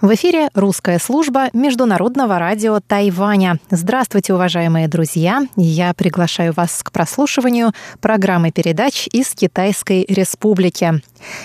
[0.00, 3.58] В эфире русская служба Международного радио Тайваня.
[3.68, 5.42] Здравствуйте, уважаемые друзья!
[5.56, 11.02] Я приглашаю вас к прослушиванию программы передач из Китайской Республики.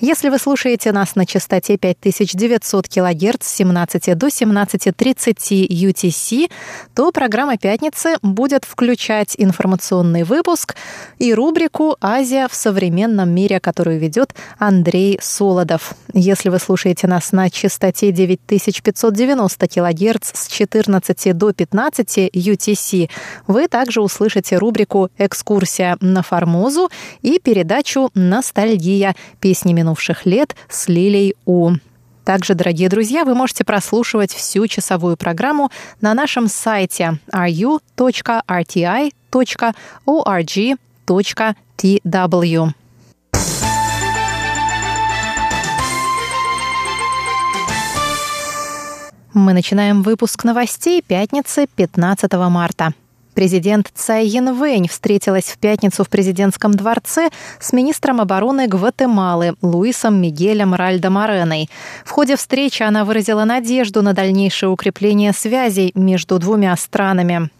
[0.00, 6.50] Если вы слушаете нас на частоте 5900 кГц с 17 до 17.30 UTC,
[6.94, 10.74] то программа «Пятницы» будет включать информационный выпуск
[11.18, 15.92] и рубрику «Азия в современном мире», которую ведет Андрей Солодов.
[16.14, 23.10] Если вы слушаете нас на частоте 9 9590 кГц с 14 до 15 UTC,
[23.46, 26.90] вы также услышите рубрику «Экскурсия на Формозу»
[27.22, 29.16] и передачу «Ностальгия.
[29.40, 31.72] Песни минувших лет» с Лилей У.
[32.24, 35.70] Также, дорогие друзья, вы можете прослушивать всю часовую программу
[36.02, 37.78] на нашем сайте ru.rti.org.tw.
[49.34, 52.94] Мы начинаем выпуск новостей пятницы 15 марта.
[53.34, 57.28] Президент Цай Янвэнь встретилась в пятницу в президентском дворце
[57.60, 61.68] с министром обороны Гватемалы Луисом Мигелем Ральдо Мореной.
[62.06, 67.50] В ходе встречи она выразила надежду на дальнейшее укрепление связей между двумя странами.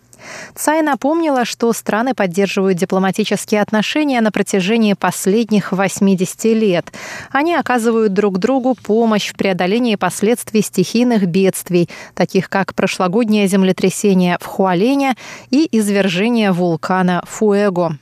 [0.55, 6.87] Цай напомнила, что страны поддерживают дипломатические отношения на протяжении последних 80 лет.
[7.31, 14.47] Они оказывают друг другу помощь в преодолении последствий стихийных бедствий, таких как прошлогоднее землетрясение в
[14.47, 15.15] Хуалене
[15.51, 17.99] и извержение вулкана Фуэго.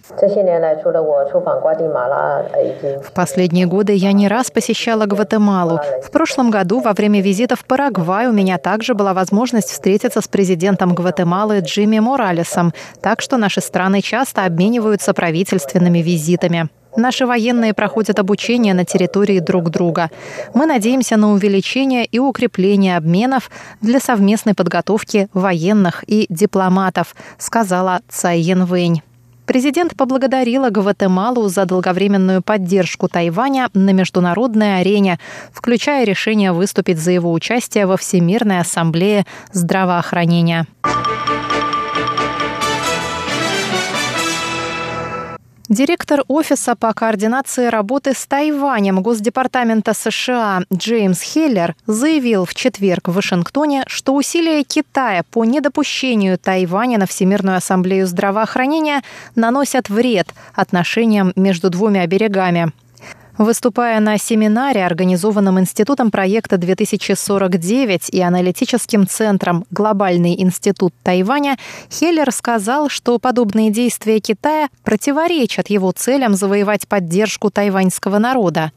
[3.02, 5.80] В последние годы я не раз посещала Гватемалу.
[6.02, 10.28] В прошлом году во время визита в Парагвай у меня также была возможность встретиться с
[10.28, 16.68] президентом Гватемалы Джимми Моралесом, так что наши страны часто обмениваются правительственными визитами.
[16.96, 20.10] Наши военные проходят обучение на территории друг друга.
[20.54, 23.50] Мы надеемся на увеличение и укрепление обменов
[23.82, 29.02] для совместной подготовки военных и дипломатов, сказала Цай Янвэнь.
[29.46, 35.18] Президент поблагодарила Гватемалу за долговременную поддержку Тайваня на международной арене,
[35.52, 40.66] включая решение выступить за его участие во Всемирной ассамблее здравоохранения.
[45.68, 53.14] Директор Офиса по координации работы с Тайванем Госдепартамента США Джеймс Хеллер заявил в четверг в
[53.14, 59.02] Вашингтоне, что усилия Китая по недопущению Тайваня на Всемирную ассамблею здравоохранения
[59.34, 62.70] наносят вред отношениям между двумя берегами.
[63.38, 71.58] Выступая на семинаре, организованном Институтом проекта 2049 и аналитическим центром «Глобальный институт Тайваня»,
[71.90, 78.72] Хеллер сказал, что подобные действия Китая противоречат его целям завоевать поддержку тайваньского народа.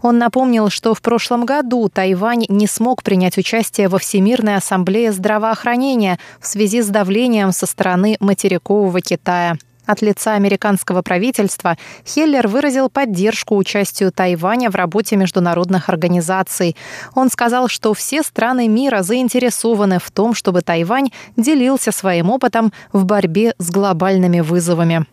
[0.00, 6.20] Он напомнил, что в прошлом году Тайвань не смог принять участие во Всемирной ассамблее здравоохранения
[6.40, 9.56] в связи с давлением со стороны материкового Китая.
[9.88, 16.76] От лица американского правительства Хеллер выразил поддержку участию Тайваня в работе международных организаций.
[17.14, 23.06] Он сказал, что все страны мира заинтересованы в том, чтобы Тайвань делился своим опытом в
[23.06, 25.06] борьбе с глобальными вызовами.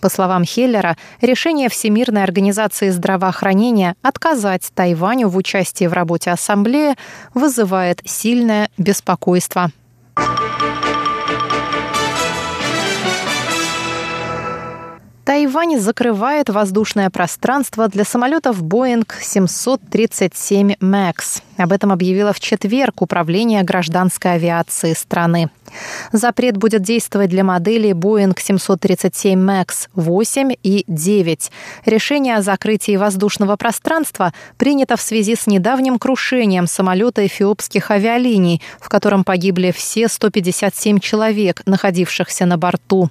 [0.00, 6.96] По словам Хеллера, решение Всемирной организации здравоохранения отказать Тайваню в участии в работе Ассамблеи
[7.32, 9.70] вызывает сильное беспокойство.
[15.36, 21.42] Тайвань закрывает воздушное пространство для самолетов Boeing 737 MAX.
[21.58, 25.50] Об этом объявило в четверг Управление гражданской авиации страны.
[26.10, 31.50] Запрет будет действовать для моделей Boeing 737 MAX 8 и 9.
[31.84, 38.88] Решение о закрытии воздушного пространства принято в связи с недавним крушением самолета эфиопских авиалиний, в
[38.88, 43.10] котором погибли все 157 человек, находившихся на борту.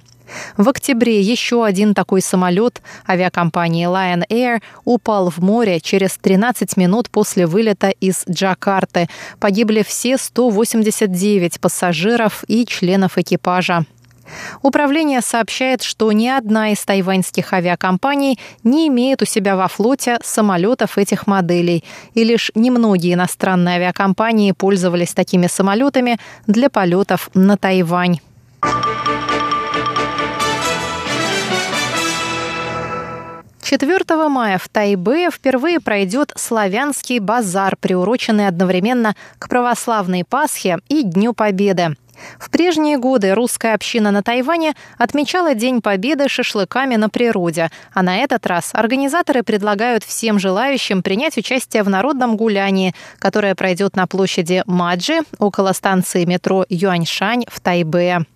[0.56, 7.10] В октябре еще один такой самолет авиакомпании Lion Air упал в море через 13 минут
[7.10, 9.08] после вылета из Джакарты.
[9.38, 13.84] Погибли все 189 пассажиров и членов экипажа.
[14.62, 20.98] Управление сообщает, что ни одна из тайваньских авиакомпаний не имеет у себя во флоте самолетов
[20.98, 21.84] этих моделей,
[22.14, 28.18] и лишь немногие иностранные авиакомпании пользовались такими самолетами для полетов на Тайвань.
[33.68, 41.32] 4 мая в Тайбе впервые пройдет славянский базар, приуроченный одновременно к православной Пасхе и Дню
[41.32, 41.96] Победы.
[42.38, 48.18] В прежние годы русская община на Тайване отмечала День Победы шашлыками на природе, а на
[48.18, 54.62] этот раз организаторы предлагают всем желающим принять участие в народном гулянии, которое пройдет на площади
[54.66, 58.26] Маджи около станции метро Юаньшань в Тайбе.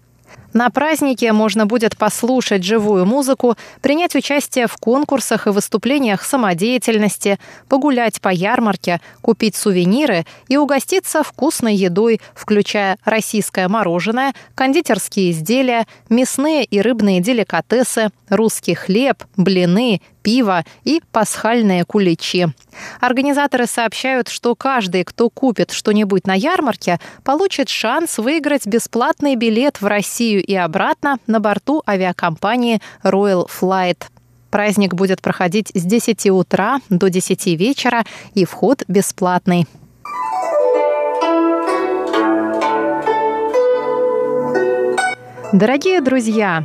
[0.52, 7.38] На празднике можно будет послушать живую музыку, принять участие в конкурсах и выступлениях самодеятельности,
[7.68, 16.64] погулять по ярмарке, купить сувениры и угоститься вкусной едой, включая российское мороженое, кондитерские изделия, мясные
[16.64, 22.48] и рыбные деликатесы, русский хлеб, блины, пиво и пасхальные куличи.
[23.00, 29.86] Организаторы сообщают, что каждый, кто купит что-нибудь на ярмарке, получит шанс выиграть бесплатный билет в
[29.86, 34.04] Россию и обратно на борту авиакомпании Royal Flight.
[34.50, 39.66] Праздник будет проходить с 10 утра до 10 вечера и вход бесплатный.
[45.52, 46.64] Дорогие друзья,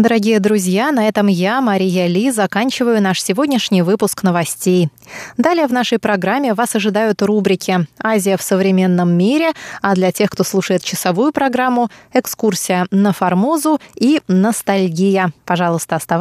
[0.00, 4.88] Дорогие друзья, на этом я, Мария Ли, заканчиваю наш сегодняшний выпуск новостей.
[5.36, 9.50] Далее в нашей программе вас ожидают рубрики «Азия в современном мире»,
[9.82, 15.32] а для тех, кто слушает часовую программу, экскурсия на Формозу и ностальгия.
[15.44, 16.18] Пожалуйста, оставайтесь